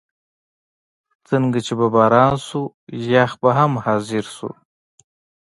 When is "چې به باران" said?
1.65-2.33